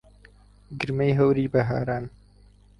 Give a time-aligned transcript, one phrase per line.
[0.79, 2.05] گرمەی هەوری بەهاران